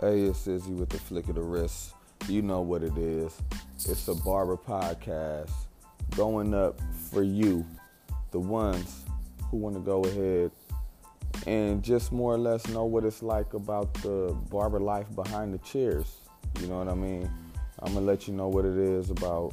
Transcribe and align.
Hey, 0.00 0.20
it's 0.20 0.46
Izzy 0.46 0.74
with 0.74 0.90
the 0.90 0.98
flick 0.98 1.28
of 1.28 1.34
the 1.34 1.42
wrist. 1.42 1.92
You 2.28 2.40
know 2.40 2.60
what 2.60 2.84
it 2.84 2.96
is. 2.96 3.36
It's 3.84 4.06
a 4.06 4.14
barber 4.14 4.56
podcast 4.56 5.50
going 6.14 6.54
up 6.54 6.80
for 7.10 7.24
you, 7.24 7.66
the 8.30 8.38
ones 8.38 9.04
who 9.50 9.56
want 9.56 9.74
to 9.74 9.80
go 9.80 10.04
ahead 10.04 10.52
and 11.48 11.82
just 11.82 12.12
more 12.12 12.32
or 12.32 12.38
less 12.38 12.68
know 12.68 12.84
what 12.84 13.02
it's 13.02 13.24
like 13.24 13.54
about 13.54 13.92
the 13.94 14.38
barber 14.50 14.78
life 14.78 15.12
behind 15.16 15.52
the 15.52 15.58
chairs. 15.58 16.18
You 16.60 16.68
know 16.68 16.78
what 16.78 16.88
I 16.88 16.94
mean? 16.94 17.28
I'm 17.80 17.92
gonna 17.92 18.06
let 18.06 18.28
you 18.28 18.34
know 18.34 18.46
what 18.46 18.64
it 18.64 18.78
is 18.78 19.10
about 19.10 19.52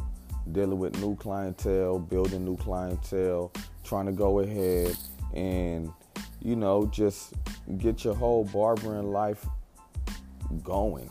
dealing 0.51 0.77
with 0.77 0.95
new 1.01 1.15
clientele, 1.15 1.97
building 1.97 2.45
new 2.45 2.57
clientele, 2.57 3.51
trying 3.83 4.05
to 4.05 4.11
go 4.11 4.41
ahead 4.41 4.95
and 5.33 5.91
you 6.39 6.55
know 6.55 6.85
just 6.85 7.33
get 7.79 8.03
your 8.03 8.13
whole 8.13 8.43
barbering 8.43 9.11
life 9.11 9.47
going 10.63 11.09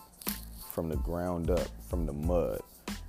from 0.72 0.88
the 0.88 0.96
ground 0.96 1.50
up, 1.50 1.68
from 1.88 2.06
the 2.06 2.12
mud. 2.12 2.60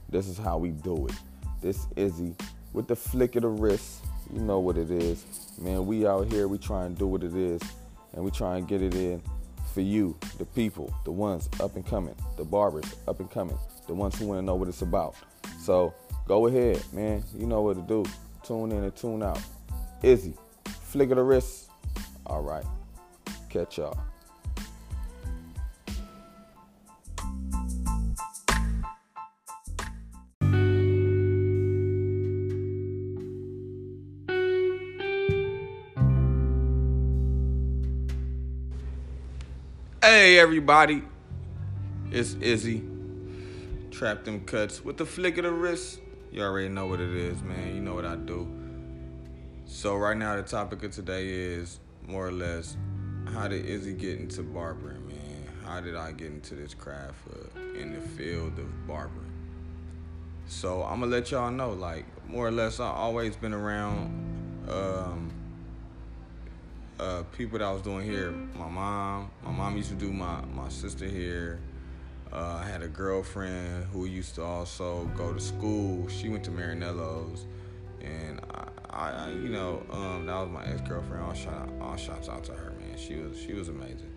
This 0.09 0.27
is 0.27 0.37
how 0.37 0.57
we 0.57 0.71
do 0.71 1.07
it. 1.07 1.15
This 1.61 1.87
Izzy 1.95 2.35
with 2.73 2.87
the 2.87 2.95
flick 2.95 3.35
of 3.35 3.43
the 3.43 3.47
wrist. 3.47 4.03
You 4.33 4.39
know 4.41 4.59
what 4.59 4.77
it 4.77 4.89
is. 4.89 5.25
Man, 5.59 5.85
we 5.85 6.07
out 6.07 6.31
here, 6.31 6.47
we 6.47 6.57
try 6.57 6.85
and 6.85 6.97
do 6.97 7.07
what 7.07 7.23
it 7.23 7.35
is, 7.35 7.61
and 8.13 8.23
we 8.23 8.31
try 8.31 8.57
and 8.57 8.67
get 8.67 8.81
it 8.81 8.95
in 8.95 9.21
for 9.73 9.81
you, 9.81 10.17
the 10.37 10.45
people, 10.45 10.93
the 11.03 11.11
ones 11.11 11.49
up 11.59 11.75
and 11.75 11.85
coming, 11.85 12.15
the 12.37 12.45
barbers 12.45 12.85
up 13.07 13.19
and 13.19 13.29
coming, 13.29 13.57
the 13.87 13.93
ones 13.93 14.17
who 14.17 14.27
want 14.27 14.39
to 14.39 14.41
know 14.41 14.55
what 14.55 14.69
it's 14.69 14.81
about. 14.81 15.15
So 15.59 15.93
go 16.27 16.47
ahead, 16.47 16.81
man. 16.93 17.23
You 17.37 17.45
know 17.45 17.61
what 17.61 17.75
to 17.75 17.81
do. 17.81 18.05
Tune 18.43 18.71
in 18.71 18.83
and 18.83 18.95
tune 18.95 19.21
out. 19.21 19.41
Izzy, 20.01 20.33
flick 20.65 21.09
of 21.09 21.17
the 21.17 21.23
wrist. 21.23 21.69
All 22.25 22.41
right. 22.41 22.65
Catch 23.49 23.77
y'all. 23.77 23.97
Hey 40.05 40.37
everybody, 40.37 41.01
it's 42.11 42.35
Izzy. 42.35 42.83
Trap 43.89 44.23
them 44.23 44.45
cuts 44.45 44.85
with 44.85 44.97
the 44.97 45.05
flick 45.07 45.39
of 45.39 45.45
the 45.45 45.51
wrist. 45.51 45.99
You 46.31 46.43
already 46.43 46.69
know 46.69 46.85
what 46.85 46.99
it 47.01 47.09
is, 47.09 47.41
man. 47.41 47.73
You 47.73 47.81
know 47.81 47.95
what 47.95 48.05
I 48.05 48.15
do. 48.15 48.47
So 49.65 49.95
right 49.95 50.15
now 50.15 50.35
the 50.35 50.43
topic 50.43 50.83
of 50.83 50.91
today 50.91 51.29
is 51.29 51.79
more 52.05 52.27
or 52.27 52.31
less 52.31 52.77
how 53.33 53.47
did 53.47 53.65
Izzy 53.65 53.93
get 53.93 54.19
into 54.19 54.43
barbering, 54.43 55.07
man? 55.07 55.47
How 55.65 55.81
did 55.81 55.95
I 55.95 56.11
get 56.11 56.27
into 56.27 56.53
this 56.53 56.75
craft 56.75 57.17
uh, 57.33 57.59
in 57.75 57.91
the 57.91 57.99
field 58.09 58.59
of 58.59 58.87
barbering? 58.87 59.33
So 60.45 60.83
I'm 60.83 60.99
gonna 60.99 61.11
let 61.11 61.31
y'all 61.31 61.49
know, 61.49 61.71
like 61.71 62.05
more 62.27 62.45
or 62.45 62.51
less, 62.51 62.79
I 62.79 62.91
always 62.91 63.35
been 63.35 63.53
around. 63.53 64.69
Um, 64.69 65.31
uh, 66.99 67.23
people 67.37 67.59
that 67.59 67.65
I 67.65 67.71
was 67.71 67.81
doing 67.81 68.05
here. 68.05 68.31
My 68.31 68.69
mom, 68.69 69.31
my 69.43 69.51
mom 69.51 69.77
used 69.77 69.89
to 69.89 69.95
do 69.95 70.11
my 70.11 70.41
my 70.53 70.69
sister 70.69 71.05
here. 71.05 71.59
Uh, 72.31 72.61
I 72.63 72.67
had 72.67 72.81
a 72.81 72.87
girlfriend 72.87 73.85
who 73.85 74.05
used 74.05 74.35
to 74.35 74.43
also 74.43 75.05
go 75.15 75.33
to 75.33 75.39
school. 75.39 76.07
She 76.09 76.29
went 76.29 76.43
to 76.45 76.51
Marinello's, 76.51 77.45
and 78.01 78.41
I, 78.89 79.11
I 79.11 79.29
you 79.29 79.49
know, 79.49 79.83
um, 79.91 80.25
that 80.25 80.35
was 80.35 80.49
my 80.49 80.65
ex 80.65 80.81
girlfriend. 80.81 81.23
All 81.23 81.33
shout, 81.33 81.69
all 81.81 81.95
shouts 81.95 82.29
out 82.29 82.43
to 82.45 82.53
her, 82.53 82.71
man. 82.79 82.97
She 82.97 83.15
was 83.15 83.39
she 83.39 83.53
was 83.53 83.69
amazing. 83.69 84.13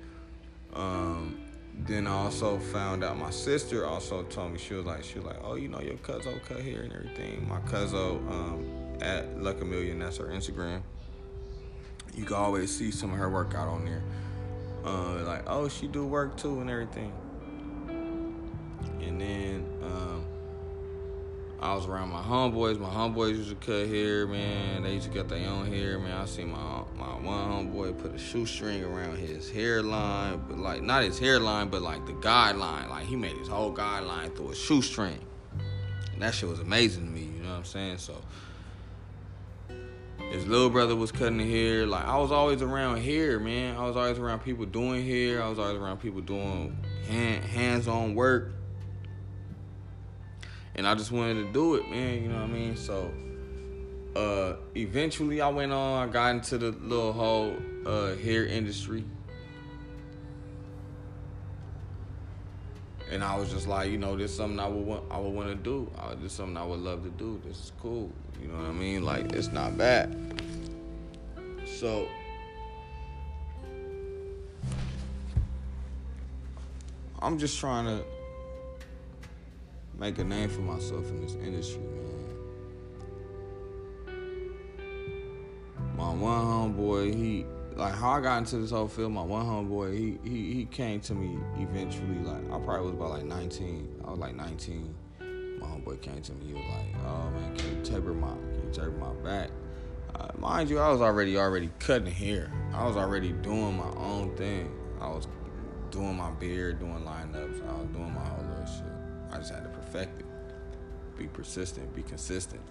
Um, 0.75 1.41
then 1.81 2.07
I 2.07 2.13
also 2.13 2.59
found 2.59 3.05
out 3.05 3.17
my 3.17 3.31
sister 3.31 3.87
also 3.87 4.25
told 4.25 4.53
me 4.53 4.59
she 4.59 4.75
was 4.75 4.85
like 4.85 5.05
she 5.05 5.19
was 5.19 5.27
like, 5.27 5.39
oh, 5.43 5.55
you 5.55 5.69
know, 5.69 5.81
your 5.81 5.97
cousin 5.99 6.41
cut 6.47 6.61
here 6.61 6.83
and 6.83 6.93
everything. 6.93 7.47
My 7.49 7.61
cousin 7.61 8.01
um, 8.29 8.99
at 9.01 9.41
Luck 9.41 9.61
a 9.61 9.65
Million, 9.65 10.01
that's 10.01 10.17
her 10.17 10.27
Instagram 10.27 10.83
you 12.19 12.25
can 12.25 12.37
always 12.37 12.75
see 12.75 12.91
some 12.91 13.13
of 13.13 13.19
her 13.19 13.31
workout 13.31 13.69
on 13.69 13.85
there. 13.85 14.03
Uh, 14.85 15.23
like, 15.25 15.45
oh, 15.47 15.69
she 15.69 15.87
do 15.87 16.05
work 16.05 16.37
too 16.37 16.61
and 16.61 16.69
everything. 16.69 17.13
And 19.01 19.21
then 19.21 19.67
um, 19.83 20.25
I 21.61 21.75
was 21.75 21.87
around 21.87 22.11
my 22.11 22.21
homeboys. 22.21 22.79
My 22.79 22.89
homeboys 22.89 23.37
used 23.37 23.51
to 23.51 23.55
cut 23.55 23.89
hair, 23.89 24.27
man. 24.27 24.83
They 24.83 24.95
used 24.95 25.11
to 25.11 25.17
cut 25.17 25.29
their 25.29 25.49
own 25.49 25.67
hair, 25.73 25.99
man. 25.99 26.13
I 26.13 26.25
see 26.25 26.45
my 26.45 26.83
my 26.97 27.15
one 27.21 27.73
homeboy 27.73 27.99
put 27.99 28.15
a 28.15 28.19
shoestring 28.19 28.83
around 28.83 29.19
his 29.19 29.49
hairline, 29.49 30.43
but 30.49 30.59
like 30.59 30.83
not 30.83 31.05
his 31.05 31.19
hairline, 31.19 31.69
but 31.69 31.83
like 31.83 32.05
the 32.07 32.15
guideline. 32.15 32.91
Like 32.91 33.07
he 33.07 33.15
made 33.17 33.37
his 33.37 33.49
whole 33.49 33.73
guideline 33.73 34.35
through 34.37 34.51
a 34.51 34.55
shoestring. 34.57 35.21
And 36.13 36.23
that 36.23 36.35
shit 36.35 36.49
was 36.49 36.59
amazing 36.61 37.07
to 37.07 37.11
me. 37.11 37.23
You 37.23 37.43
know 37.43 37.51
what 37.51 37.59
I'm 37.59 37.65
saying? 37.65 37.99
So 37.99 38.17
his 40.31 40.47
little 40.47 40.71
brother 40.71 40.95
was 40.95 41.11
cutting 41.11 41.39
hair. 41.39 41.87
Like 41.87 42.05
I 42.05 42.19
was 42.19 42.31
always 42.31 42.63
around 42.63 42.99
hair, 42.99 43.41
man. 43.41 43.77
I 43.77 43.85
was 43.85 43.97
always 43.97 44.19
around 44.19 44.41
people 44.41 44.67
doing 44.67 45.07
hair. 45.07 45.43
I 45.43 45.49
was 45.49 45.59
always 45.59 45.77
around 45.77 45.99
people 45.99 46.21
doing 46.21 46.77
hand, 47.09 47.45
hands-on 47.45 48.15
work. 48.15 48.53
And 50.75 50.87
I 50.87 50.95
just 50.95 51.11
wanted 51.11 51.47
to 51.47 51.53
do 51.53 51.75
it, 51.75 51.91
man. 51.91 52.23
You 52.23 52.29
know 52.29 52.37
what 52.37 52.45
I 52.45 52.53
mean? 52.53 52.77
So 52.77 53.11
uh, 54.15 54.57
eventually 54.77 55.41
I 55.41 55.49
went 55.49 55.73
on, 55.73 56.09
I 56.09 56.13
got 56.13 56.31
into 56.31 56.59
the 56.59 56.71
little 56.73 57.13
whole 57.13 57.57
uh, 57.87 58.15
hair 58.17 58.47
industry. 58.47 59.05
And 63.11 63.25
I 63.25 63.37
was 63.37 63.51
just 63.51 63.67
like, 63.67 63.91
you 63.91 63.97
know, 63.97 64.17
this 64.17 64.31
is 64.31 64.37
something 64.37 64.61
I 64.61 64.69
would 64.69 64.85
want, 64.85 65.05
I 65.11 65.19
would 65.19 65.33
want 65.33 65.49
to 65.49 65.55
do. 65.55 65.91
Uh, 65.99 66.15
this 66.15 66.25
is 66.25 66.33
something 66.33 66.57
I 66.59 66.65
would 66.65 66.81
love 66.81 67.05
to 67.05 67.11
do. 67.11 67.41
This 67.45 67.57
is 67.57 67.73
cool. 67.81 68.11
You 68.41 68.49
know 68.49 68.59
what 68.59 68.67
I 68.67 68.73
mean? 68.73 69.03
Like, 69.03 69.33
it's 69.33 69.51
not 69.51 69.79
bad. 69.79 70.15
So, 71.65 72.07
I'm 77.21 77.39
just 77.39 77.59
trying 77.59 77.87
to 77.87 78.05
make 79.99 80.19
a 80.19 80.25
name 80.25 80.51
for 80.51 80.61
myself 80.61 81.09
in 81.09 81.23
this 81.23 81.35
industry, 81.35 81.81
man. 81.81 82.19
My 85.97 86.11
one 86.13 86.45
homeboy, 86.45 87.15
he 87.15 87.47
like 87.79 87.95
how 87.95 88.11
I 88.11 88.21
got 88.21 88.39
into 88.39 88.59
this 88.59 88.73
whole 88.73 88.89
field. 88.89 89.13
My 89.13 89.23
one 89.23 89.47
homeboy, 89.47 89.97
he 89.97 90.19
he 90.29 90.53
he 90.53 90.65
came 90.67 91.01
to 91.03 91.15
me 91.15 91.39
eventually. 91.59 92.19
Like 92.19 92.45
I 92.53 92.59
probably 92.59 92.87
was 92.87 92.95
about 92.95 93.11
like 93.11 93.25
19. 93.25 94.03
I 94.05 94.11
was 94.11 94.19
like 94.19 94.35
19. 94.35 94.95
My 95.61 95.67
homeboy 95.67 96.01
came 96.01 96.21
to 96.21 96.33
me. 96.35 96.47
He 96.47 96.53
was 96.55 96.65
like, 96.65 97.07
"Oh 97.07 97.31
man, 97.31 97.57
can 97.57 97.77
you 97.77 97.83
taper 97.83 98.13
my 98.13 98.31
can 98.31 98.63
you 98.65 98.71
taper 98.73 98.91
my 98.91 99.13
back?" 99.25 99.51
Uh, 100.15 100.29
mind 100.39 100.69
you, 100.69 100.81
I 100.81 100.89
was 100.91 101.01
already 101.01 101.39
already 101.39 101.71
cutting 101.79 102.13
hair. 102.13 102.51
I 102.75 102.85
was 102.85 102.97
already 102.97 103.31
doing 103.31 103.77
my 103.77 103.91
own 103.97 104.35
thing. 104.37 104.73
I 105.01 105.09
was 105.09 105.29
doing 105.91 106.17
my 106.17 106.31
beard, 106.33 106.81
doing 106.81 107.05
lineups. 107.05 107.69
I 107.69 107.73
was 107.75 107.89
doing 107.93 108.13
my 108.13 108.25
whole 108.25 108.45
little 108.45 108.67
shit. 108.67 108.93
I 109.31 109.37
just 109.37 109.53
had 109.53 109.63
to 109.63 109.69
perfect 109.71 110.21
it, 110.21 110.27
be 111.17 111.27
persistent, 111.27 111.95
be 111.95 112.03
consistent. 112.03 112.63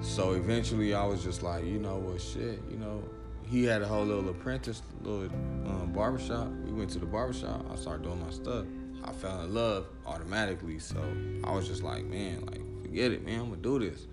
So 0.00 0.32
eventually, 0.32 0.94
I 0.94 1.04
was 1.04 1.22
just 1.22 1.42
like, 1.42 1.64
you 1.64 1.78
know 1.78 1.96
what, 1.96 2.20
shit, 2.20 2.62
you 2.70 2.78
know. 2.78 3.02
He 3.46 3.64
had 3.64 3.82
a 3.82 3.86
whole 3.86 4.04
little 4.04 4.28
apprentice, 4.30 4.82
little 5.02 5.26
um, 5.66 5.92
barbershop. 5.94 6.48
We 6.64 6.72
went 6.72 6.90
to 6.90 6.98
the 6.98 7.06
barbershop. 7.06 7.64
I 7.70 7.76
started 7.76 8.04
doing 8.04 8.20
my 8.24 8.30
stuff. 8.30 8.66
I 9.04 9.12
fell 9.12 9.42
in 9.42 9.54
love 9.54 9.86
automatically. 10.06 10.78
So 10.78 10.96
I 11.44 11.52
was 11.52 11.68
just 11.68 11.82
like, 11.82 12.04
man, 12.04 12.46
like, 12.46 12.60
forget 12.82 13.12
it, 13.12 13.24
man. 13.24 13.40
I'm 13.40 13.48
gonna 13.50 13.62
do 13.62 13.78
this. 13.78 14.06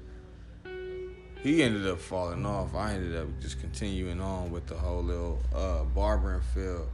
He 1.41 1.63
ended 1.63 1.87
up 1.87 1.99
falling 1.99 2.45
off. 2.45 2.75
I 2.75 2.93
ended 2.93 3.15
up 3.15 3.27
just 3.39 3.59
continuing 3.59 4.21
on 4.21 4.51
with 4.51 4.67
the 4.67 4.75
whole 4.75 5.01
little 5.01 5.39
uh, 5.55 5.83
barbering 5.85 6.41
field. 6.53 6.87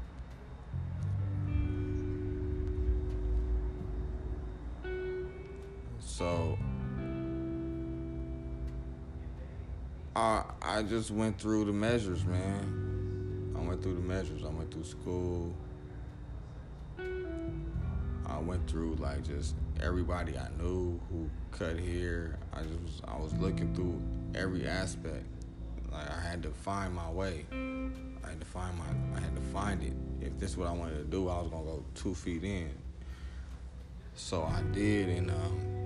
I 10.77 10.83
just 10.83 11.09
went 11.09 11.39
through 11.39 11.65
the 11.65 11.73
measures, 11.73 12.23
man. 12.23 13.51
I 13.57 13.67
went 13.67 13.81
through 13.81 13.95
the 13.95 14.01
measures. 14.01 14.43
I 14.43 14.49
went 14.49 14.71
through 14.71 14.83
school. 14.83 15.51
I 16.99 18.37
went 18.37 18.69
through 18.69 18.93
like 18.99 19.25
just 19.25 19.55
everybody 19.81 20.37
I 20.37 20.49
knew 20.61 20.99
who 21.09 21.31
cut 21.49 21.79
hair. 21.79 22.37
I 22.53 22.61
just 22.61 22.79
was, 22.83 23.01
I 23.07 23.17
was 23.17 23.33
looking 23.37 23.73
through 23.73 23.99
every 24.39 24.67
aspect. 24.67 25.25
Like 25.91 26.11
I 26.11 26.21
had 26.21 26.43
to 26.43 26.49
find 26.49 26.93
my 26.93 27.09
way. 27.09 27.47
I 27.51 28.29
had 28.29 28.39
to 28.39 28.45
find 28.45 28.77
my 28.77 29.17
I 29.17 29.19
had 29.19 29.33
to 29.33 29.41
find 29.41 29.81
it. 29.81 29.93
If 30.21 30.37
this 30.37 30.51
is 30.51 30.57
what 30.57 30.67
I 30.67 30.73
wanted 30.73 30.97
to 30.97 31.05
do, 31.05 31.27
I 31.27 31.41
was 31.41 31.49
gonna 31.49 31.63
go 31.63 31.83
two 31.95 32.13
feet 32.13 32.43
in. 32.43 32.69
So 34.13 34.43
I 34.43 34.61
did, 34.73 35.09
and 35.09 35.31
um, 35.31 35.76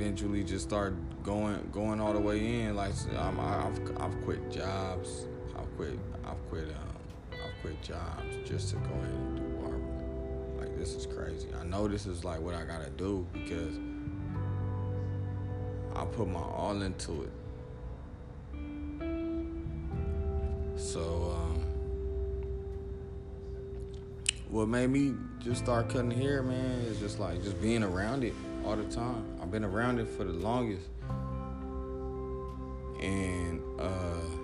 eventually 0.00 0.42
just 0.42 0.66
start 0.66 0.94
going 1.22 1.60
going 1.72 2.00
all 2.00 2.14
the 2.14 2.20
way 2.20 2.62
in. 2.62 2.74
Like 2.74 2.94
I'm, 3.18 3.38
I've 3.38 3.78
I've 4.00 4.24
quit 4.24 4.50
jobs. 4.50 5.26
I've 5.58 5.76
quit 5.76 5.98
I've 6.24 6.48
quit 6.48 6.64
um 6.68 6.96
I've 7.32 7.60
quit 7.60 7.82
jobs 7.82 8.48
just 8.48 8.70
to 8.70 8.76
go 8.76 8.94
ahead 8.94 9.10
and 9.10 9.36
do 9.36 9.42
barber. 9.62 10.58
Like 10.58 10.78
this 10.78 10.94
is 10.94 11.04
crazy. 11.04 11.48
I 11.60 11.64
know 11.64 11.86
this 11.86 12.06
is 12.06 12.24
like 12.24 12.40
what 12.40 12.54
I 12.54 12.64
gotta 12.64 12.88
do 12.90 13.26
because 13.32 13.76
I 15.94 16.06
put 16.06 16.28
my 16.28 16.40
all 16.40 16.80
into 16.80 17.24
it. 17.24 17.32
So 20.76 21.36
um, 21.36 21.62
what 24.48 24.66
made 24.66 24.88
me 24.88 25.14
just 25.40 25.62
start 25.62 25.90
cutting 25.90 26.10
hair, 26.10 26.42
man, 26.42 26.80
is 26.86 26.98
just 26.98 27.20
like 27.20 27.42
just 27.42 27.60
being 27.60 27.82
around 27.82 28.24
it 28.24 28.34
all 28.64 28.76
the 28.76 28.84
time. 28.84 29.24
I've 29.40 29.50
been 29.50 29.64
around 29.64 29.98
it 29.98 30.08
for 30.08 30.24
the 30.24 30.32
longest. 30.32 30.88
And 33.00 33.62
uh 33.80 34.40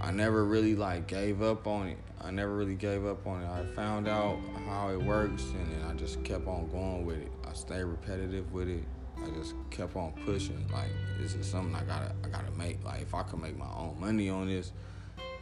I 0.00 0.10
never 0.10 0.44
really 0.44 0.74
like 0.74 1.06
gave 1.06 1.40
up 1.42 1.66
on 1.66 1.88
it. 1.88 1.98
I 2.20 2.30
never 2.30 2.54
really 2.54 2.74
gave 2.74 3.06
up 3.06 3.26
on 3.26 3.42
it. 3.42 3.48
I 3.48 3.64
found 3.74 4.06
out 4.06 4.38
how 4.66 4.90
it 4.90 5.02
works 5.02 5.44
and 5.44 5.72
then 5.72 5.90
I 5.90 5.94
just 5.94 6.22
kept 6.24 6.46
on 6.46 6.68
going 6.70 7.06
with 7.06 7.18
it. 7.18 7.32
I 7.48 7.54
stayed 7.54 7.84
repetitive 7.84 8.52
with 8.52 8.68
it. 8.68 8.84
I 9.16 9.30
just 9.30 9.54
kept 9.70 9.96
on 9.96 10.12
pushing. 10.24 10.66
Like 10.72 10.90
this 11.18 11.34
is 11.34 11.46
something 11.46 11.74
I 11.74 11.84
gotta 11.84 12.14
I 12.22 12.28
gotta 12.28 12.50
make. 12.52 12.84
Like 12.84 13.02
if 13.02 13.14
I 13.14 13.22
could 13.22 13.40
make 13.40 13.56
my 13.56 13.72
own 13.76 13.96
money 13.98 14.28
on 14.28 14.48
this, 14.48 14.72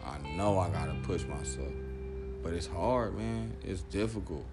I 0.06 0.18
know 0.36 0.58
I 0.58 0.70
gotta 0.70 0.94
push 1.02 1.24
myself. 1.24 1.72
But 2.42 2.52
it's 2.54 2.66
hard, 2.66 3.16
man. 3.16 3.56
It's 3.62 3.82
difficult. 3.82 4.44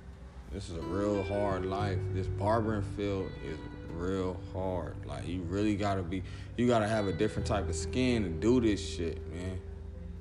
This 0.51 0.69
is 0.69 0.77
a 0.77 0.81
real 0.81 1.21
hard 1.23 1.63
life. 1.65 1.99
This 2.13 2.25
barbering 2.25 2.81
field 2.97 3.29
is 3.45 3.59
real 3.93 4.39
hard. 4.51 4.95
Like 5.05 5.27
you 5.27 5.41
really 5.43 5.75
gotta 5.75 6.01
be, 6.01 6.23
you 6.57 6.65
gotta 6.65 6.87
have 6.87 7.07
a 7.07 7.13
different 7.13 7.47
type 7.47 7.69
of 7.69 7.75
skin 7.75 8.23
to 8.23 8.29
do 8.29 8.59
this 8.59 8.83
shit, 8.83 9.21
man. 9.31 9.59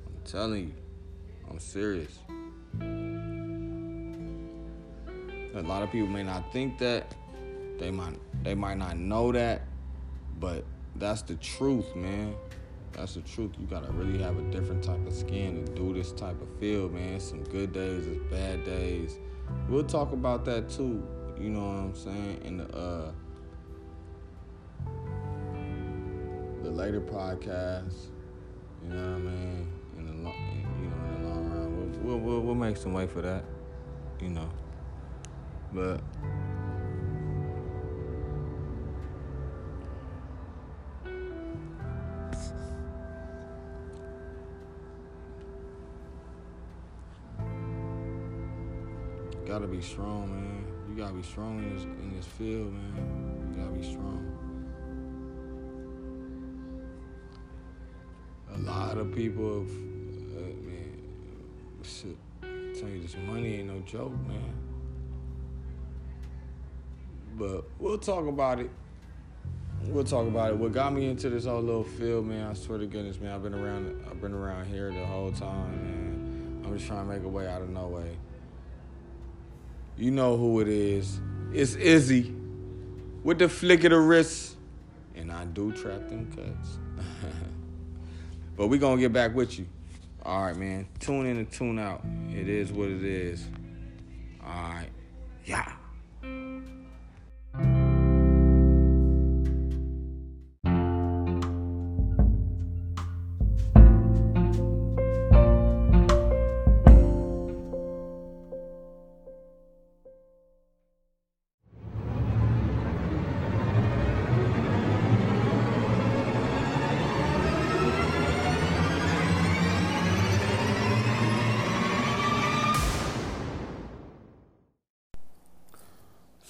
I'm 0.06 0.22
telling 0.26 0.64
you, 0.64 0.74
I'm 1.50 1.58
serious. 1.58 2.18
A 5.54 5.62
lot 5.62 5.82
of 5.82 5.90
people 5.90 6.08
may 6.08 6.22
not 6.22 6.52
think 6.52 6.78
that. 6.78 7.14
They 7.78 7.90
might, 7.90 8.18
they 8.42 8.54
might 8.54 8.76
not 8.76 8.98
know 8.98 9.32
that, 9.32 9.62
but 10.38 10.64
that's 10.96 11.22
the 11.22 11.36
truth, 11.36 11.96
man. 11.96 12.34
That's 12.92 13.14
the 13.14 13.20
truth. 13.22 13.52
You 13.58 13.66
gotta 13.66 13.90
really 13.92 14.22
have 14.22 14.38
a 14.38 14.42
different 14.50 14.82
type 14.82 15.06
of 15.06 15.12
skin 15.12 15.64
to 15.64 15.72
do 15.72 15.94
this 15.94 16.12
type 16.12 16.40
of 16.40 16.48
field, 16.58 16.92
man. 16.92 17.20
Some 17.20 17.44
good 17.44 17.72
days, 17.72 18.06
it's 18.06 18.20
bad 18.30 18.64
days 18.64 19.18
We'll 19.68 19.84
talk 19.84 20.12
about 20.12 20.44
that 20.46 20.68
too. 20.68 21.02
You 21.38 21.50
know 21.50 21.60
what 21.60 21.74
I'm 21.74 21.94
saying? 21.94 22.40
In 22.44 22.56
the 22.58 22.76
uh, 22.76 23.12
the 26.62 26.70
later 26.70 27.00
podcast. 27.00 28.08
You 28.82 28.94
know 28.94 29.12
what 29.12 29.16
I 29.16 29.18
mean? 29.18 29.72
In 29.98 30.06
the 30.06 30.22
long, 30.22 30.34
you 30.80 30.88
know, 30.88 31.16
in 31.16 31.22
the 31.22 31.28
long 31.28 31.50
run, 31.50 32.04
we'll, 32.04 32.18
we'll 32.18 32.40
we'll 32.40 32.54
make 32.54 32.76
some 32.76 32.92
way 32.92 33.06
for 33.06 33.22
that. 33.22 33.44
You 34.20 34.30
know, 34.30 34.50
but. 35.72 36.00
Gotta 49.48 49.66
be 49.66 49.80
strong, 49.80 50.28
man. 50.30 50.64
You 50.90 51.02
gotta 51.02 51.14
be 51.14 51.22
strong 51.22 51.58
in 51.58 51.74
this 51.74 51.84
in 51.84 52.14
this 52.14 52.26
field, 52.26 52.70
man. 52.70 53.54
You 53.54 53.62
gotta 53.62 53.72
be 53.72 53.82
strong. 53.82 54.26
A 58.54 58.58
lot 58.58 58.98
of 58.98 59.14
people 59.14 59.60
have, 59.60 59.70
uh, 59.70 60.52
man, 60.66 61.02
shit, 61.82 62.16
tell 62.78 62.90
you 62.90 63.00
this 63.00 63.16
money 63.26 63.54
ain't 63.54 63.68
no 63.68 63.80
joke, 63.86 64.12
man. 64.26 64.52
But 67.38 67.64
we'll 67.78 67.96
talk 67.96 68.26
about 68.26 68.60
it. 68.60 68.70
We'll 69.84 70.04
talk 70.04 70.26
about 70.26 70.50
it. 70.50 70.56
What 70.58 70.72
got 70.72 70.92
me 70.92 71.06
into 71.06 71.30
this 71.30 71.46
whole 71.46 71.62
little 71.62 71.84
field, 71.84 72.26
man, 72.26 72.50
I 72.50 72.52
swear 72.52 72.78
to 72.78 72.86
goodness, 72.86 73.18
man, 73.18 73.32
I've 73.32 73.42
been 73.42 73.54
around 73.54 74.04
I've 74.10 74.20
been 74.20 74.34
around 74.34 74.66
here 74.66 74.92
the 74.92 75.06
whole 75.06 75.32
time, 75.32 75.70
man. 75.70 76.62
I'm 76.66 76.76
just 76.76 76.86
trying 76.86 77.08
to 77.08 77.14
make 77.14 77.24
a 77.24 77.28
way 77.28 77.48
out 77.48 77.62
of 77.62 77.70
no 77.70 77.86
way. 77.86 78.18
You 79.98 80.12
know 80.12 80.36
who 80.36 80.60
it 80.60 80.68
is. 80.68 81.20
It's 81.52 81.74
Izzy 81.74 82.32
with 83.24 83.38
the 83.38 83.48
flick 83.48 83.82
of 83.84 83.90
the 83.90 83.98
wrist. 83.98 84.56
And 85.16 85.32
I 85.32 85.44
do 85.46 85.72
trap 85.72 86.08
them 86.08 86.30
cuts. 86.34 86.78
but 88.56 88.68
we 88.68 88.78
going 88.78 88.98
to 88.98 89.00
get 89.00 89.12
back 89.12 89.34
with 89.34 89.58
you. 89.58 89.66
All 90.22 90.42
right, 90.42 90.56
man. 90.56 90.86
Tune 91.00 91.26
in 91.26 91.38
and 91.38 91.50
tune 91.50 91.80
out. 91.80 92.04
It 92.30 92.48
is 92.48 92.70
what 92.70 92.88
it 92.88 93.02
is. 93.02 93.44
All 94.44 94.52
right. 94.52 94.90
Yeah. 95.44 95.72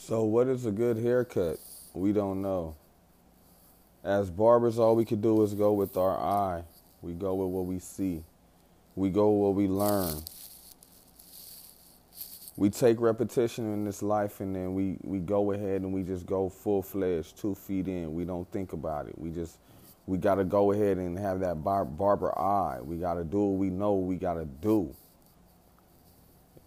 So, 0.08 0.24
what 0.24 0.48
is 0.48 0.64
a 0.64 0.70
good 0.70 0.96
haircut? 0.96 1.58
We 1.92 2.14
don't 2.14 2.40
know. 2.40 2.76
As 4.02 4.30
barbers, 4.30 4.78
all 4.78 4.96
we 4.96 5.04
can 5.04 5.20
do 5.20 5.42
is 5.42 5.52
go 5.52 5.74
with 5.74 5.98
our 5.98 6.18
eye. 6.18 6.62
We 7.02 7.12
go 7.12 7.34
with 7.34 7.50
what 7.50 7.66
we 7.66 7.78
see. 7.78 8.24
We 8.96 9.10
go 9.10 9.30
with 9.30 9.42
what 9.42 9.54
we 9.54 9.68
learn. 9.68 10.22
We 12.56 12.70
take 12.70 13.02
repetition 13.02 13.70
in 13.70 13.84
this 13.84 14.00
life 14.00 14.40
and 14.40 14.56
then 14.56 14.72
we, 14.72 14.96
we 15.02 15.18
go 15.18 15.52
ahead 15.52 15.82
and 15.82 15.92
we 15.92 16.04
just 16.04 16.24
go 16.24 16.48
full 16.48 16.80
fledged, 16.80 17.36
two 17.36 17.54
feet 17.54 17.86
in. 17.86 18.14
We 18.14 18.24
don't 18.24 18.50
think 18.50 18.72
about 18.72 19.08
it. 19.08 19.18
We 19.18 19.30
just, 19.30 19.58
we 20.06 20.16
got 20.16 20.36
to 20.36 20.44
go 20.44 20.72
ahead 20.72 20.96
and 20.96 21.18
have 21.18 21.40
that 21.40 21.62
bar- 21.62 21.84
barber 21.84 22.32
eye. 22.38 22.78
We 22.80 22.96
got 22.96 23.16
to 23.16 23.24
do 23.24 23.40
what 23.44 23.58
we 23.58 23.68
know 23.68 23.96
we 23.96 24.16
got 24.16 24.34
to 24.36 24.46
do. 24.46 24.94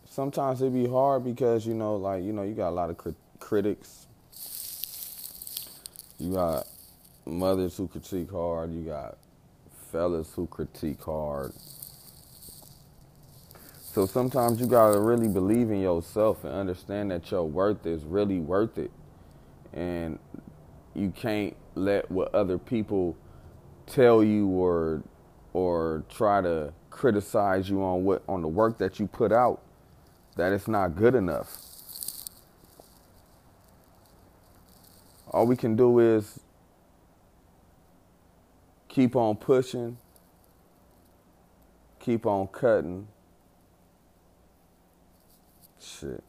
Sometimes 0.06 0.62
it 0.62 0.72
be 0.72 0.88
hard 0.88 1.24
because, 1.24 1.66
you 1.66 1.74
know, 1.74 1.96
like, 1.96 2.24
you 2.24 2.34
know, 2.34 2.44
you 2.44 2.54
got 2.54 2.70
a 2.70 2.78
lot 2.78 2.92
of 2.92 2.98
critics. 3.42 4.08
You 6.20 6.36
got 6.36 6.68
mothers 7.26 7.78
who 7.78 7.90
critique 7.90 8.32
hard. 8.32 8.74
You 8.74 8.84
got 8.84 9.18
fellas 9.92 10.34
who 10.36 10.48
critique 10.48 11.04
hard. 11.04 11.54
So 13.80 14.06
sometimes 14.06 14.62
you 14.62 14.68
gotta 14.68 15.00
really 15.00 15.28
believe 15.28 15.72
in 15.72 15.82
yourself 15.82 16.46
and 16.46 16.54
understand 16.54 17.12
that 17.12 17.30
your 17.32 17.44
worth 17.46 17.86
is 17.86 18.06
really 18.06 18.40
worth 18.40 18.78
it. 18.78 18.92
And 19.74 20.20
you 20.96 21.12
can't 21.12 21.56
let 21.76 22.12
what 22.12 22.34
other 22.36 22.60
people 22.60 23.18
tell 23.88 24.24
you 24.24 24.48
or 24.48 25.04
or 25.54 26.04
try 26.10 26.42
to 26.42 26.74
criticize 26.92 27.70
you 27.70 27.84
on 27.84 28.06
what 28.06 28.24
on 28.30 28.42
the 28.42 28.50
work 28.50 28.78
that 28.80 29.00
you 29.00 29.08
put 29.08 29.32
out 29.34 29.62
that 30.38 30.54
it's 30.54 30.68
not 30.68 30.96
good 30.96 31.16
enough. 31.16 31.58
All 35.32 35.48
we 35.48 35.56
can 35.56 35.76
do 35.78 36.00
is 36.00 36.40
keep 38.90 39.16
on 39.16 39.38
pushing, 39.38 39.98
keep 42.00 42.26
on 42.26 42.48
cutting, 42.48 43.08
shit, 45.80 46.22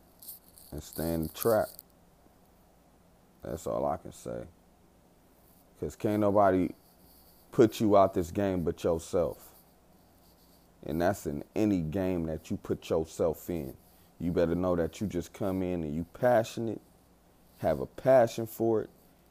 and 0.70 0.80
stay 0.80 1.14
in 1.14 1.24
the 1.24 1.28
trap. 1.30 1.66
That's 3.42 3.66
all 3.66 3.84
I 3.86 3.96
can 3.96 4.12
say. 4.12 4.44
Because 5.74 5.96
can't 5.96 6.20
nobody 6.20 6.70
put 7.50 7.80
you 7.80 7.96
out 7.96 8.14
this 8.14 8.30
game 8.30 8.62
but 8.62 8.84
yourself. 8.84 9.48
And 10.86 11.02
that's 11.02 11.26
in 11.26 11.42
any 11.56 11.80
game 11.80 12.26
that 12.26 12.52
you 12.52 12.56
put 12.56 12.88
yourself 12.88 13.50
in. 13.50 13.74
You 14.20 14.30
better 14.30 14.54
know 14.54 14.76
that 14.76 15.00
you 15.00 15.08
just 15.08 15.32
come 15.32 15.62
in 15.62 15.82
and 15.82 15.92
you 15.92 16.06
passionate 16.14 16.80
have 17.62 17.80
a 17.80 17.86
passion 17.86 18.46
for 18.46 18.82
it, 18.82 18.90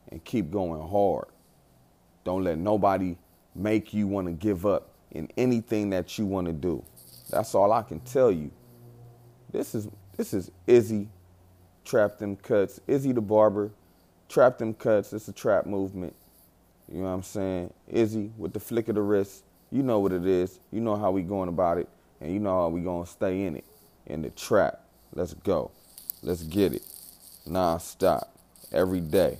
and 0.09 0.23
keep 0.23 0.51
going 0.51 0.81
hard. 0.89 1.27
Don't 2.23 2.43
let 2.43 2.57
nobody 2.57 3.17
make 3.53 3.93
you 3.93 4.07
want 4.07 4.27
to 4.27 4.33
give 4.33 4.65
up 4.65 4.89
in 5.11 5.29
anything 5.37 5.89
that 5.91 6.17
you 6.17 6.25
want 6.25 6.47
to 6.47 6.53
do. 6.53 6.83
That's 7.29 7.53
all 7.53 7.71
I 7.71 7.83
can 7.83 7.99
tell 7.99 8.31
you. 8.31 8.49
This 9.51 9.75
is 9.75 9.89
this 10.15 10.33
is 10.33 10.49
Izzy 10.65 11.09
Trap 11.83 12.19
Them 12.19 12.37
Cuts. 12.37 12.79
Izzy 12.87 13.11
the 13.11 13.21
Barber. 13.21 13.71
Trap 14.29 14.59
Them 14.59 14.73
Cuts. 14.73 15.11
It's 15.11 15.27
a 15.27 15.33
trap 15.33 15.65
movement. 15.65 16.15
You 16.87 16.99
know 16.99 17.05
what 17.05 17.11
I'm 17.11 17.23
saying? 17.23 17.73
Izzy 17.89 18.31
with 18.37 18.53
the 18.53 18.59
flick 18.59 18.87
of 18.87 18.95
the 18.95 19.01
wrist. 19.01 19.43
You 19.71 19.83
know 19.83 19.99
what 19.99 20.13
it 20.13 20.25
is. 20.25 20.59
You 20.71 20.79
know 20.81 20.95
how 20.95 21.11
we 21.11 21.21
going 21.21 21.49
about 21.49 21.77
it. 21.77 21.89
And 22.21 22.33
you 22.33 22.39
know 22.39 22.61
how 22.61 22.69
we 22.69 22.81
gonna 22.81 23.05
stay 23.05 23.43
in 23.43 23.57
it. 23.57 23.65
In 24.05 24.21
the 24.21 24.29
trap. 24.29 24.81
Let's 25.13 25.33
go. 25.33 25.71
Let's 26.21 26.43
get 26.43 26.73
it. 26.73 26.83
Non-stop. 27.45 28.37
Every 28.71 29.01
day. 29.01 29.39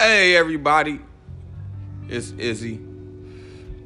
Hey 0.00 0.36
everybody, 0.36 1.00
it's 2.08 2.30
Izzy. 2.32 2.80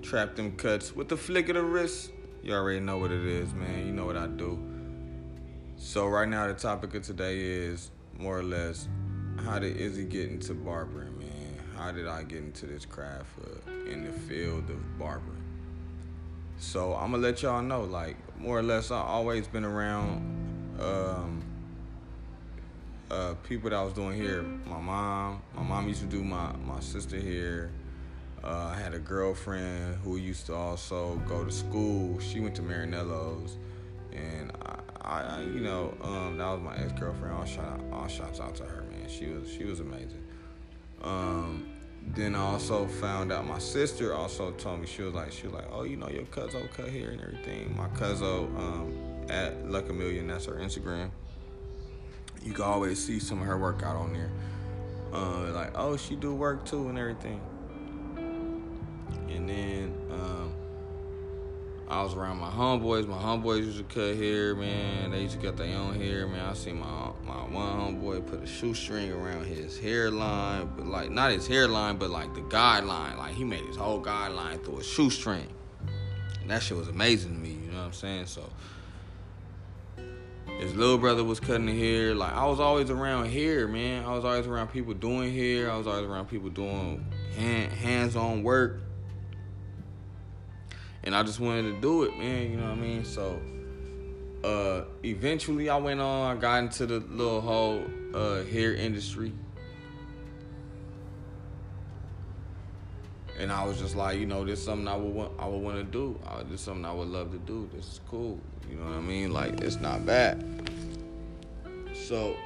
Trap 0.03 0.37
them 0.37 0.57
cuts 0.57 0.95
with 0.95 1.09
the 1.09 1.17
flick 1.17 1.49
of 1.49 1.57
the 1.57 1.63
wrist. 1.63 2.13
You 2.43 2.55
already 2.55 2.81
know 2.81 2.99
what 2.99 3.11
it 3.11 3.25
is, 3.25 3.53
man. 3.55 3.87
You 3.87 3.93
know 3.93 4.05
what 4.05 4.17
I 4.17 4.27
do. 4.27 4.59
So 5.77 6.07
right 6.07 6.29
now 6.29 6.47
the 6.47 6.55
topic 6.55 6.95
of 6.95 7.03
today 7.03 7.41
is 7.41 7.91
more 8.17 8.39
or 8.39 8.45
less 8.45 8.89
how 9.45 9.59
did 9.59 9.77
Izzy 9.77 10.05
get 10.05 10.31
into 10.31 10.55
barbering? 10.55 11.22
How 11.83 11.91
did 11.91 12.07
I 12.07 12.23
get 12.23 12.39
into 12.39 12.67
this 12.67 12.85
craft 12.85 13.27
uh, 13.45 13.91
in 13.91 14.05
the 14.05 14.13
field 14.13 14.71
of 14.71 14.99
barbering? 15.01 15.43
So 16.59 16.95
I'm 16.95 17.11
gonna 17.11 17.25
let 17.25 17.43
y'all 17.43 17.61
know, 17.61 17.83
like 17.83 18.17
more 18.39 18.57
or 18.57 18.63
less, 18.63 18.93
I've 18.93 19.05
always 19.05 19.49
been 19.49 19.65
around. 19.65 20.79
Um, 20.79 21.43
uh, 23.11 23.35
people 23.43 23.69
that 23.69 23.77
I 23.77 23.83
was 23.83 23.95
doing 23.95 24.15
here. 24.15 24.43
My 24.43 24.79
mom, 24.79 25.43
my 25.57 25.63
mom 25.63 25.89
used 25.89 26.01
to 26.03 26.07
do 26.07 26.23
my 26.23 26.53
my 26.65 26.79
sister 26.79 27.17
here. 27.17 27.73
Uh, 28.45 28.73
I 28.73 28.81
had 28.81 28.95
a 28.95 29.01
girlfriend 29.01 29.97
who 30.05 30.19
used 30.19 30.47
to 30.47 30.55
also 30.55 31.17
go 31.29 31.45
to 31.45 31.51
school. 31.51 32.21
She 32.21 32.39
went 32.39 32.55
to 32.57 32.63
Marinello's, 32.63 33.59
and 34.13 34.53
I, 35.01 35.21
I 35.21 35.41
you 35.41 35.61
know, 35.61 35.95
um, 36.01 36.39
that 36.39 36.47
was 36.47 36.61
my 36.61 36.77
ex 36.77 36.93
girlfriend. 36.93 37.35
All 37.35 37.45
shout 37.45 37.65
out, 37.65 37.81
all 37.93 38.07
shouts 38.07 38.39
out 38.39 38.55
to 38.57 38.65
her, 38.65 38.83
man. 38.83 39.09
She 39.09 39.27
was 39.27 39.51
she 39.53 39.65
was 39.65 39.81
amazing. 39.81 40.22
Um, 41.03 41.69
then 42.15 42.35
I 42.35 42.41
also 42.41 42.87
found 42.87 43.33
out 43.33 43.47
my 43.47 43.59
sister 43.59 44.15
also 44.15 44.51
told 44.53 44.81
me 44.81 44.87
she 44.87 45.03
was 45.03 45.15
like 45.15 45.33
she 45.33 45.47
was 45.47 45.55
like, 45.55 45.69
oh, 45.71 45.85
you 45.85 45.97
know, 45.97 46.09
your 46.09 46.25
cousin 46.27 46.69
cut 46.77 46.89
hair 46.89 47.11
and 47.11 47.21
everything. 47.21 47.75
My 47.77 47.89
cousin 47.89 48.55
um, 48.57 49.27
at 49.29 49.71
Luck 49.71 49.89
a 49.89 49.93
Million, 49.93 50.27
that's 50.27 50.47
her 50.47 50.55
Instagram 50.55 51.11
you 52.45 52.53
can 52.53 52.65
always 52.65 53.05
see 53.05 53.19
some 53.19 53.41
of 53.41 53.47
her 53.47 53.59
workout 53.59 53.97
on 53.97 54.13
there. 54.13 54.31
Uh, 55.13 55.53
like, 55.53 55.73
oh, 55.75 55.97
she 55.97 56.17
do 56.17 56.35
work 56.35 56.65
too 56.65 56.89
and 56.89 56.99
everything. 56.99 57.41
And 59.29 59.49
then 59.49 59.95
um, 60.11 60.55
I 61.89 62.03
was 62.03 62.15
around 62.15 62.39
my 62.39 62.51
homeboys. 62.51 63.07
My 63.07 63.19
homeboys 63.19 63.65
used 63.65 63.79
to 63.79 63.85
cut 63.85 64.17
hair, 64.17 64.55
man. 64.55 65.11
They 65.11 65.23
used 65.23 65.39
to 65.41 65.47
cut 65.47 65.57
their 65.57 65.77
own 65.77 65.95
hair, 65.95 66.27
man. 66.27 66.47
I 66.47 66.55
see 66.55 66.73
my 66.73 67.12
my 67.33 67.55
one 67.55 67.97
homeboy 67.97 68.27
put 68.27 68.43
a 68.43 68.47
shoestring 68.47 69.11
around 69.11 69.47
his 69.47 69.79
hairline, 69.79 70.71
but 70.77 70.87
like 70.87 71.11
not 71.11 71.33
his 71.33 71.47
hairline, 71.47 71.97
but 71.97 72.11
like 72.11 72.35
the 72.35 72.41
guideline. 72.43 73.17
Like 73.17 73.35
he 73.35 73.45
made 73.45 73.65
his 73.65 73.77
whole 73.77 74.03
guideline 74.03 74.63
through 74.65 74.79
a 74.79 74.85
shoestring. 74.85 75.49
And 76.41 76.51
that 76.51 76.63
shit 76.63 76.77
was 76.77 76.89
amazing 76.89 77.35
to 77.35 77.39
me. 77.39 77.51
You 77.51 77.71
know 77.71 77.79
what 77.79 77.87
I'm 77.87 77.93
saying? 77.93 78.27
So 78.27 78.51
his 80.59 80.75
little 80.75 80.99
brother 80.99 81.25
was 81.25 81.41
cutting 81.41 81.67
the 81.67 81.79
hair. 81.79 82.15
Like 82.15 82.33
I 82.33 82.45
was 82.47 82.61
always 82.61 82.91
around 82.91 83.27
hair, 83.31 83.67
man. 83.67 84.05
I 84.05 84.15
was 84.15 84.25
always 84.25 84.47
around 84.47 84.69
people 84.69 84.95
doing 84.95 85.35
hair. 85.35 85.71
I 85.71 85.77
was 85.77 85.87
always 85.87 86.05
around 86.05 86.27
people 86.27 86.51
doing 86.51 87.05
hand, 87.37 87.73
hands-on 87.73 88.43
work. 88.43 88.81
And 91.05 91.17
I 91.17 91.23
just 91.23 91.41
wanted 91.41 91.63
to 91.63 91.81
do 91.81 92.05
it, 92.05 92.17
man. 92.17 92.51
You 92.51 92.57
know 92.59 92.69
what 92.69 92.79
I 92.79 92.81
mean? 92.81 93.05
So 93.05 93.41
uh, 94.45 94.85
eventually 95.05 95.69
I 95.69 95.77
went 95.77 96.01
on, 96.01 96.37
I 96.37 96.41
got 96.41 96.59
into 96.59 96.87
the 96.87 97.01
little 97.01 97.41
whole 97.41 97.85
uh, 98.15 98.45
hair 98.45 98.75
industry. 98.75 99.33
And 103.39 103.51
I 103.51 103.65
was 103.65 103.79
just 103.79 103.97
like, 103.97 104.19
you 104.19 104.27
know, 104.27 104.45
this 104.45 104.59
is 104.61 104.65
something 104.65 104.87
I 104.87 104.97
would 104.97 105.15
want, 105.15 105.33
I 105.39 105.47
would 105.47 105.63
want 105.63 105.77
to 105.77 105.85
do. 105.85 106.19
Uh, 106.27 106.43
this 106.43 106.55
is 106.55 106.61
something 106.61 106.85
I 106.85 106.93
would 106.93 107.09
love 107.09 107.33
to 107.33 107.39
do. 107.39 107.69
This 107.75 107.87
is 107.87 108.01
cool. 108.09 108.39
You 108.71 108.77
know 108.77 108.85
what 108.85 108.99
I 108.99 109.01
mean? 109.01 109.33
Like 109.33 109.61
it's 109.61 109.81
not 109.81 110.05
bad. 110.07 110.45
So 111.95 112.37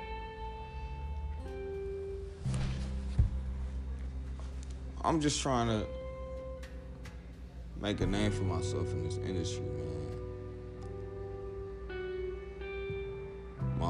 I'm 5.03 5.21
just 5.21 5.41
trying 5.41 5.69
to 5.69 5.87
make 7.81 8.01
a 8.01 8.07
name 8.07 8.33
for 8.33 8.45
myself 8.45 8.91
in 8.91 9.05
this 9.05 9.19
industry, 9.19 9.65
man. 9.65 9.96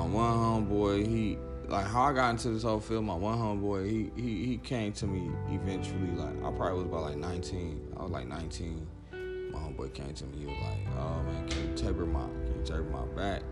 One 0.07 0.69
homeboy, 0.69 1.07
he 1.07 1.39
like 1.69 1.87
how 1.87 2.05
I 2.05 2.13
got 2.13 2.31
into 2.31 2.51
this 2.51 2.63
whole 2.63 2.81
field. 2.81 3.05
My 3.05 3.15
one 3.15 3.39
homeboy, 3.39 3.91
he 3.91 4.11
he 4.21 4.45
he 4.45 4.59
came 4.59 4.93
to 4.95 5.07
me 5.07 5.31
eventually. 5.51 6.11
Like 6.13 6.37
I 6.45 6.51
probably 6.57 6.79
was 6.79 6.87
about 6.87 7.03
like 7.03 7.17
19. 7.17 7.95
I 7.97 8.03
was 8.03 8.13
like 8.13 8.27
19 8.27 8.87
my 9.57 9.63
homeboy 9.63 9.93
came 9.95 10.13
to 10.13 10.25
me. 10.27 10.39
He 10.39 10.47
was 10.47 10.57
like, 10.63 10.99
"Oh 10.99 11.23
man, 11.23 11.49
can 11.49 11.69
you 11.71 11.75
taper 11.77 12.07
my 12.07 12.21
can 12.21 12.59
you 12.59 12.65
taper 12.65 12.83
my 12.85 13.05
back?" 13.17 13.43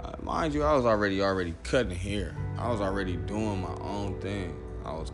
Uh, 0.00 0.12
mind 0.22 0.54
you, 0.54 0.62
I 0.62 0.74
was 0.74 0.84
already 0.84 1.22
already 1.22 1.54
cutting 1.64 1.96
hair. 1.96 2.36
I 2.58 2.70
was 2.70 2.80
already 2.80 3.16
doing 3.16 3.60
my 3.60 3.74
own 3.80 4.20
thing. 4.20 4.56
I 4.84 4.92
was 4.92 5.12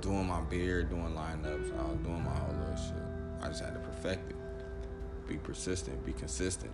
doing 0.00 0.26
my 0.26 0.40
beard, 0.42 0.90
doing 0.90 1.14
lineups. 1.14 1.78
I 1.78 1.88
was 1.88 1.98
doing 2.02 2.22
my 2.24 2.30
whole 2.30 2.54
little 2.54 2.76
shit. 2.76 3.02
I 3.42 3.48
just 3.48 3.62
had 3.62 3.74
to 3.74 3.80
perfect 3.80 4.30
it, 4.30 4.36
be 5.28 5.36
persistent, 5.36 6.04
be 6.06 6.12
consistent. 6.12 6.72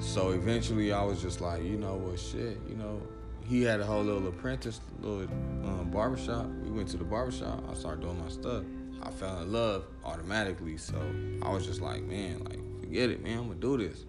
So 0.00 0.30
eventually, 0.30 0.92
I 0.92 1.02
was 1.02 1.20
just 1.20 1.40
like, 1.40 1.62
you 1.62 1.76
know 1.76 1.94
what, 1.94 2.18
shit, 2.18 2.58
you 2.68 2.76
know. 2.76 3.02
He 3.44 3.62
had 3.62 3.80
a 3.80 3.84
whole 3.84 4.02
little 4.02 4.28
apprentice, 4.28 4.80
little 5.00 5.22
um, 5.64 5.90
barbershop. 5.90 6.46
We 6.62 6.70
went 6.70 6.88
to 6.90 6.98
the 6.98 7.04
barbershop. 7.04 7.64
I 7.70 7.74
started 7.74 8.02
doing 8.02 8.20
my 8.22 8.28
stuff. 8.28 8.62
I 9.02 9.10
fell 9.10 9.40
in 9.40 9.50
love 9.50 9.86
automatically. 10.04 10.76
So 10.76 11.00
I 11.42 11.50
was 11.50 11.64
just 11.64 11.80
like, 11.80 12.02
man, 12.02 12.44
like, 12.44 12.58
forget 12.80 13.10
it, 13.10 13.22
man, 13.22 13.38
I'm 13.38 13.48
gonna 13.48 13.60
do 13.60 13.78
this. 13.78 14.04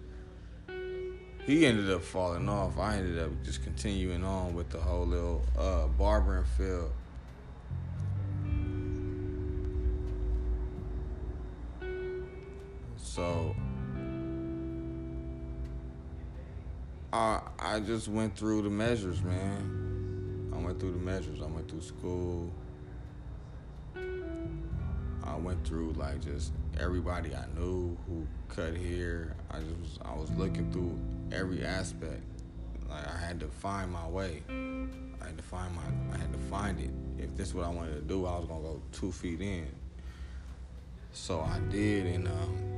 He 1.46 1.66
ended 1.66 1.90
up 1.90 2.02
falling 2.02 2.48
off. 2.48 2.78
I 2.78 2.98
ended 2.98 3.18
up 3.18 3.30
just 3.42 3.64
continuing 3.64 4.24
on 4.24 4.54
with 4.54 4.68
the 4.68 4.78
whole 4.78 5.06
little 5.06 5.42
uh, 5.58 5.86
barbering 5.86 6.44
field. 6.44 6.92
So 12.96 13.56
I 17.12 17.40
I 17.58 17.80
just 17.80 18.08
went 18.08 18.36
through 18.36 18.62
the 18.62 18.70
measures, 18.70 19.22
man. 19.22 20.50
I 20.54 20.58
went 20.58 20.78
through 20.78 20.92
the 20.92 20.98
measures. 20.98 21.42
I 21.42 21.46
went 21.46 21.68
through 21.68 21.82
school. 21.82 22.52
I 25.24 25.36
went 25.36 25.66
through 25.66 25.92
like 25.92 26.20
just 26.22 26.52
everybody 26.78 27.34
I 27.34 27.46
knew 27.58 27.96
who 28.06 28.26
cut 28.48 28.76
hair. 28.76 29.34
I 29.50 29.58
just 29.58 29.78
was, 29.80 29.98
I 30.04 30.14
was 30.14 30.30
looking 30.32 30.70
through 30.72 30.98
every 31.36 31.64
aspect. 31.64 32.22
Like 32.88 33.06
I 33.06 33.18
had 33.18 33.40
to 33.40 33.48
find 33.48 33.90
my 33.90 34.06
way. 34.08 34.42
I 34.48 35.26
had 35.26 35.36
to 35.36 35.42
find 35.42 35.74
my 35.74 35.82
I 36.14 36.18
had 36.18 36.32
to 36.32 36.38
find 36.38 36.80
it. 36.80 36.90
If 37.18 37.36
this 37.36 37.48
is 37.48 37.54
what 37.54 37.66
I 37.66 37.70
wanted 37.70 37.94
to 37.94 38.02
do, 38.02 38.26
I 38.26 38.38
was 38.38 38.46
gonna 38.46 38.62
go 38.62 38.82
two 38.92 39.10
feet 39.10 39.40
in. 39.40 39.68
So 41.12 41.40
I 41.40 41.58
did 41.70 42.06
and 42.06 42.28
um 42.28 42.69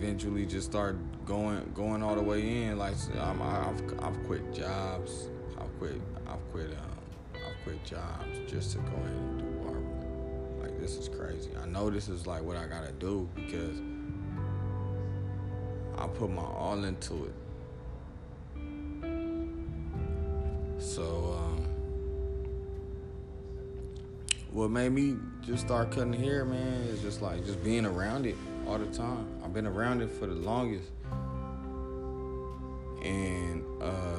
eventually 0.00 0.46
just 0.46 0.70
start 0.70 0.96
going 1.26 1.70
going 1.74 2.02
all 2.02 2.14
the 2.14 2.22
way 2.22 2.64
in. 2.64 2.78
Like 2.78 2.94
I've 3.18 3.40
I've 4.02 4.26
quit 4.26 4.52
jobs 4.52 5.28
quit. 5.78 6.00
I've 6.26 6.52
quit. 6.52 6.70
Um, 6.70 6.76
I've 7.34 7.64
quit 7.64 7.82
jobs 7.84 8.38
just 8.50 8.72
to 8.72 8.78
go 8.78 8.96
ahead 8.96 9.06
and 9.06 9.38
do 9.38 9.44
barbering. 9.64 10.60
Like 10.60 10.80
this 10.80 10.96
is 10.96 11.08
crazy. 11.08 11.50
I 11.62 11.66
know 11.66 11.88
this 11.90 12.08
is 12.08 12.26
like 12.26 12.42
what 12.42 12.56
I 12.56 12.66
gotta 12.66 12.92
do 12.92 13.28
because 13.34 13.78
I 15.96 16.06
put 16.08 16.30
my 16.30 16.42
all 16.42 16.84
into 16.84 17.26
it. 17.26 17.34
So, 20.80 21.02
um, 21.02 21.37
what 24.58 24.72
made 24.72 24.90
me 24.90 25.16
just 25.40 25.64
start 25.64 25.92
cutting 25.92 26.12
hair, 26.12 26.44
man, 26.44 26.82
is 26.88 27.00
just 27.00 27.22
like 27.22 27.46
just 27.46 27.62
being 27.62 27.86
around 27.86 28.26
it 28.26 28.34
all 28.66 28.76
the 28.76 28.86
time. 28.86 29.24
I've 29.44 29.54
been 29.54 29.68
around 29.68 30.02
it 30.02 30.10
for 30.10 30.26
the 30.26 30.34
longest, 30.34 30.90
and 33.04 33.64
uh 33.80 34.16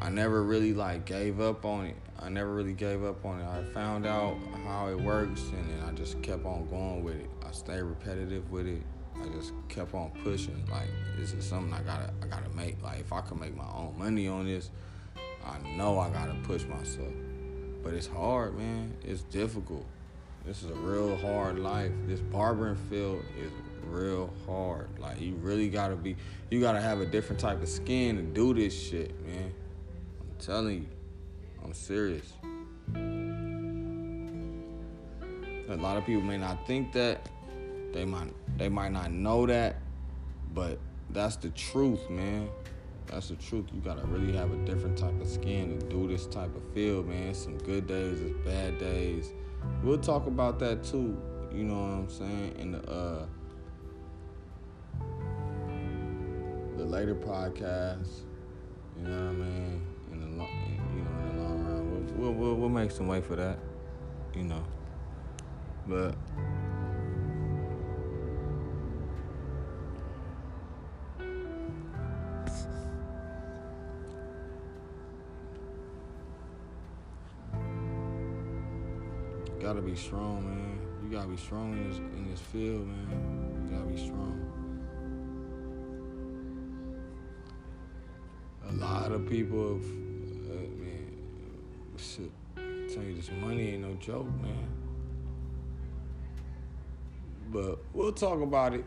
I 0.00 0.08
never 0.08 0.42
really 0.42 0.72
like 0.72 1.04
gave 1.04 1.38
up 1.38 1.66
on 1.66 1.84
it. 1.84 1.96
I 2.18 2.30
never 2.30 2.54
really 2.54 2.72
gave 2.72 3.04
up 3.04 3.22
on 3.26 3.40
it. 3.40 3.46
I 3.46 3.62
found 3.74 4.06
out 4.06 4.38
how 4.64 4.88
it 4.88 4.98
works 4.98 5.42
and 5.50 5.68
then 5.68 5.86
I 5.86 5.92
just 5.92 6.22
kept 6.22 6.46
on 6.46 6.66
going 6.70 7.04
with 7.04 7.16
it. 7.16 7.28
I 7.46 7.52
stayed 7.52 7.82
repetitive 7.82 8.50
with 8.50 8.66
it 8.66 8.82
I 9.22 9.28
just 9.28 9.52
kept 9.68 9.94
on 9.94 10.10
pushing. 10.24 10.64
Like 10.70 10.88
this 11.18 11.32
is 11.32 11.44
something 11.44 11.72
I 11.72 11.82
gotta 11.82 12.10
I 12.22 12.26
gotta 12.26 12.48
make. 12.50 12.82
Like 12.82 13.00
if 13.00 13.12
I 13.12 13.20
can 13.20 13.38
make 13.38 13.56
my 13.56 13.68
own 13.74 13.94
money 13.98 14.28
on 14.28 14.46
this, 14.46 14.70
I 15.48 15.58
know 15.76 15.98
I 15.98 16.10
gotta 16.10 16.34
push 16.44 16.64
myself. 16.66 17.12
But 17.82 17.94
it's 17.94 18.06
hard, 18.06 18.58
man. 18.58 18.94
It's 19.02 19.22
difficult. 19.22 19.86
This 20.44 20.62
is 20.62 20.70
a 20.70 20.74
real 20.74 21.16
hard 21.16 21.58
life. 21.58 21.92
This 22.06 22.20
barbering 22.20 22.76
field 22.90 23.22
is 23.40 23.50
real 23.84 24.32
hard. 24.46 24.88
Like 24.98 25.20
you 25.20 25.34
really 25.34 25.68
gotta 25.68 25.96
be 25.96 26.16
you 26.50 26.60
gotta 26.60 26.80
have 26.80 27.00
a 27.00 27.06
different 27.06 27.40
type 27.40 27.62
of 27.62 27.68
skin 27.68 28.16
to 28.16 28.22
do 28.22 28.54
this 28.54 28.78
shit, 28.78 29.18
man. 29.26 29.52
I'm 30.20 30.36
telling 30.38 30.82
you. 30.82 30.86
I'm 31.64 31.74
serious. 31.74 32.32
A 35.68 35.76
lot 35.76 35.96
of 35.96 36.06
people 36.06 36.22
may 36.22 36.38
not 36.38 36.66
think 36.66 36.92
that. 36.92 37.28
They 37.92 38.04
might 38.04 38.32
they 38.58 38.68
might 38.68 38.92
not 38.92 39.10
know 39.12 39.46
that, 39.46 39.76
but 40.52 40.78
that's 41.10 41.36
the 41.36 41.50
truth, 41.50 42.08
man. 42.10 42.48
That's 43.10 43.28
the 43.28 43.36
truth. 43.36 43.66
You 43.72 43.80
gotta 43.80 44.06
really 44.06 44.36
have 44.36 44.52
a 44.52 44.56
different 44.64 44.98
type 44.98 45.18
of 45.20 45.26
skin 45.26 45.78
to 45.78 45.86
do 45.86 46.06
this 46.06 46.26
type 46.26 46.54
of 46.54 46.62
field, 46.74 47.08
man. 47.08 47.34
Some 47.34 47.58
good 47.58 47.86
days, 47.86 48.20
it's 48.20 48.36
bad 48.44 48.78
days. 48.78 49.32
We'll 49.82 49.98
talk 49.98 50.26
about 50.26 50.58
that 50.60 50.84
too. 50.84 51.16
You 51.52 51.64
know 51.64 51.74
what 51.74 51.92
I'm 51.94 52.10
saying? 52.10 52.54
In 52.58 52.72
the 52.72 52.90
uh 52.90 53.26
the 56.76 56.84
later 56.84 57.14
podcast. 57.14 58.20
You 58.96 59.08
know 59.08 59.16
what 59.16 59.30
I 59.30 59.32
mean? 59.32 59.86
In 60.12 60.20
the 60.20 60.38
long, 60.38 60.48
you 60.94 61.02
know, 61.02 61.30
in 61.30 61.36
the 61.36 61.42
long 61.42 61.64
run, 61.64 62.18
we'll, 62.18 62.32
we'll, 62.32 62.54
we'll 62.54 62.68
make 62.68 62.90
some 62.90 63.06
way 63.06 63.20
for 63.20 63.36
that. 63.36 63.58
You 64.34 64.44
know, 64.44 64.64
but 65.86 66.14
gotta 79.68 79.82
be 79.82 79.94
strong, 79.94 80.46
man. 80.46 80.78
You 81.04 81.14
gotta 81.14 81.28
be 81.28 81.36
strong 81.36 81.74
in 81.74 81.90
this 81.90 81.98
in 81.98 82.30
this 82.30 82.40
field, 82.40 82.86
man. 82.86 83.68
You 83.68 83.76
gotta 83.76 83.90
be 83.90 83.98
strong. 83.98 84.40
A 88.66 88.72
lot 88.72 89.12
of 89.12 89.28
people, 89.28 89.74
have, 89.74 89.84
uh, 89.84 90.68
man, 90.80 91.12
shit. 91.98 92.30
Tell 92.94 93.02
you 93.02 93.14
this 93.14 93.30
money 93.42 93.74
ain't 93.74 93.82
no 93.82 93.92
joke, 93.96 94.28
man. 94.40 94.68
But 97.52 97.80
we'll 97.92 98.12
talk 98.12 98.40
about 98.40 98.72
it. 98.72 98.86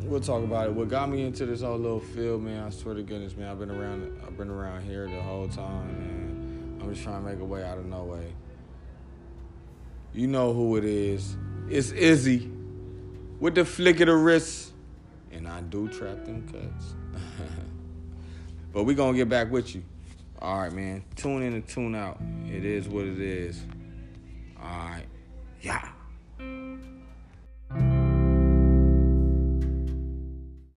We'll 0.00 0.18
talk 0.18 0.42
about 0.42 0.66
it. 0.66 0.72
What 0.72 0.88
got 0.88 1.10
me 1.10 1.22
into 1.22 1.46
this 1.46 1.60
whole 1.60 1.78
little 1.78 2.00
field, 2.00 2.42
man? 2.42 2.64
I 2.66 2.70
swear 2.70 2.96
to 2.96 3.04
goodness, 3.04 3.36
man. 3.36 3.48
I've 3.48 3.60
been 3.60 3.70
around. 3.70 4.20
I've 4.26 4.36
been 4.36 4.50
around 4.50 4.82
here 4.82 5.06
the 5.06 5.22
whole 5.22 5.46
time, 5.46 5.86
man. 5.86 6.80
I'm 6.82 6.92
just 6.92 7.04
trying 7.04 7.22
to 7.22 7.30
make 7.30 7.38
a 7.38 7.44
way 7.44 7.62
out 7.62 7.78
of 7.78 7.86
no 7.86 8.02
way. 8.02 8.32
You 10.12 10.26
know 10.26 10.52
who 10.52 10.76
it 10.76 10.84
is. 10.84 11.36
It's 11.68 11.92
Izzy 11.92 12.50
with 13.38 13.54
the 13.54 13.64
flick 13.64 14.00
of 14.00 14.06
the 14.06 14.14
wrist. 14.14 14.72
And 15.32 15.46
I 15.46 15.60
do 15.60 15.88
trap 15.88 16.24
them 16.24 16.46
cuts. 16.48 16.94
but 18.72 18.82
we 18.82 18.94
going 18.94 19.12
to 19.12 19.18
get 19.18 19.28
back 19.28 19.50
with 19.50 19.74
you. 19.74 19.82
All 20.40 20.58
right, 20.58 20.72
man. 20.72 21.04
Tune 21.14 21.42
in 21.42 21.54
and 21.54 21.66
tune 21.66 21.94
out. 21.94 22.20
It 22.46 22.64
is 22.64 22.88
what 22.88 23.04
it 23.04 23.20
is. 23.20 23.60
All 24.60 24.68
right. 24.68 25.06
Yeah. 25.62 25.88